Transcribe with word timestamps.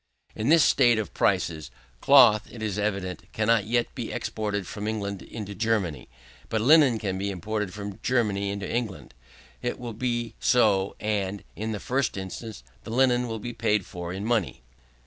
In 0.35 0.49
this 0.49 0.63
state 0.63 0.97
of 0.97 1.13
prices, 1.13 1.69
cloth, 2.01 2.47
it 2.51 2.63
is 2.63 2.79
evident, 2.79 3.31
cannot 3.33 3.65
yet 3.67 3.93
be 3.93 4.11
exported 4.11 4.65
from 4.65 4.87
England 4.87 5.21
into 5.21 5.53
Germany. 5.53 6.09
But 6.49 6.61
linen 6.61 6.97
can 6.97 7.19
be 7.19 7.29
imported 7.29 7.71
from 7.71 7.99
Germany 8.01 8.49
into 8.49 8.67
England. 8.67 9.13
It 9.61 9.77
will 9.77 9.93
be 9.93 10.33
so, 10.39 10.95
and, 10.99 11.43
in 11.55 11.71
the 11.71 11.79
first 11.79 12.17
instance, 12.17 12.63
the 12.83 12.89
linen 12.89 13.27
will 13.27 13.37
be 13.37 13.53
paid 13.53 13.85
for 13.85 14.11
in 14.11 14.25
money. 14.25 14.63